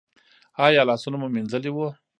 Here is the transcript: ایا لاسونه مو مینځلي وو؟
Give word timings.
ایا 0.65 0.81
لاسونه 0.89 1.17
مو 1.21 1.27
مینځلي 1.35 1.71
وو؟ 1.73 1.87